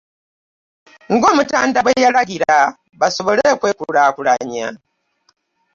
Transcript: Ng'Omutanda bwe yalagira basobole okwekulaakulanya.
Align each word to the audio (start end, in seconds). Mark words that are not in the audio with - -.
Ng'Omutanda 1.13 1.79
bwe 1.83 1.93
yalagira 2.03 2.55
basobole 2.99 3.43
okwekulaakulanya. 3.55 4.67